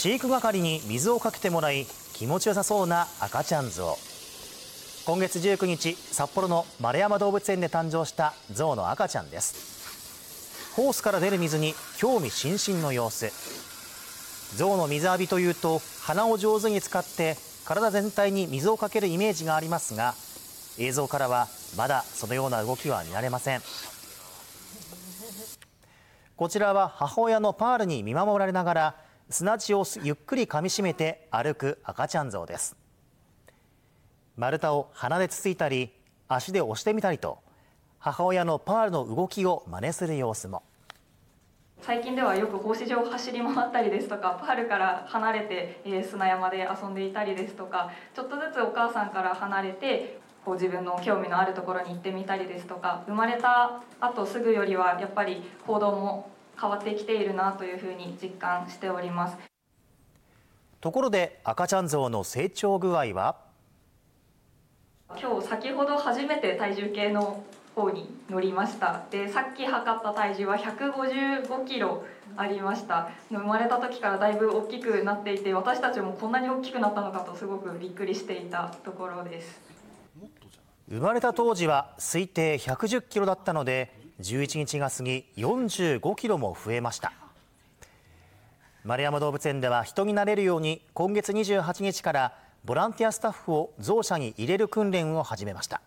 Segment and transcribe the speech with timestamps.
[0.00, 10.76] 飼育係に水をかけてもらい気持ちよさそうな赤ちゃんゾウ今月19日札幌の丸山動物園で誕生したゾウの赤ちゃんです。
[10.76, 13.32] ホースから出る水に興味津々の様子。
[14.56, 20.14] ゾウの水浴びというと鼻を上手に使って体全体に水をかけるイメージがありますが
[20.78, 23.62] 映像からはまだそのような動きは見られません。
[26.36, 32.76] こちらは母親のパールに見守られながら砂地をゆっくり噛みしめて歩く赤ちゃんゾウです。
[34.36, 35.92] 丸太を鼻でつついたり
[36.28, 37.38] 足で押してみたりと
[37.98, 40.62] 母親のパールの動きを真似する様子も。
[41.82, 56.30] 最近ではよく格子状を走り回ったりですとかパールから離れて、え砂山で遊んでいたりですとかちょっとずつお母さんから離れてこう自分の興味のあるところに行ってみたりですとか生まれた後すぐよりはやっぱり行動も
[56.60, 59.36] 変わってきているなというふうに実感しております。
[60.80, 63.36] ところで赤ちゃんゾウの成長具合は？
[65.20, 67.42] 今日先ほど初めて体重計の
[67.74, 69.02] 方に乗りました。
[69.10, 72.04] でさっき測った体重は155キロ
[72.36, 73.10] ありました。
[73.30, 79.60] 生まれた時からだいぶ大きくなっていて私たちもこんなに大きくなったのかとすごくびっくりしていたところです。
[80.90, 87.12] 生まれた当時は推定110キロだったので11日が過ぎ45キロも増えました。
[88.84, 95.80] 丸山動物園では人になれるように今月28日からボランティアスタッフをゾウ舎に入れる訓練を始めました。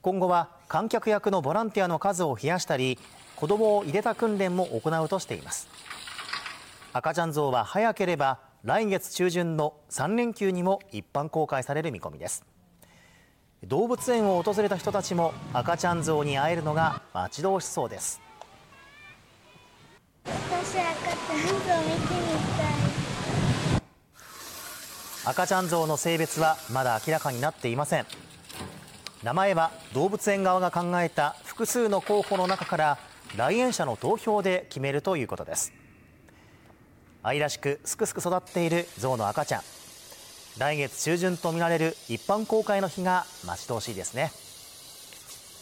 [0.00, 2.98] 今後は観客役のボランティアの数を増やしたり
[3.36, 5.68] 子供を入れた訓練も行うとしています。
[6.92, 12.44] 赤ちゃんゾウは早ければ来月中旬の3連休にも一般公開される見込みです。
[13.64, 18.20] 動物園を訪れた人たちも赤ちゃんゾウに会えるのが待ち遠しそうです。
[20.24, 22.72] 私赤ちゃんゾウ見てみたい。
[25.24, 28.06] 赤ちゃんゾウの性別はまだ明らかになっていません。
[29.22, 32.98] 名前は動物園側が考えた複数の候補の中から
[33.36, 35.72] 来園者の投票で決めるということです。
[37.22, 39.62] 愛らしくすくすく育っているゾウの赤ちゃん
[40.58, 44.30] 来月中旬とみられる一般公開の日が待ち遠しいですね。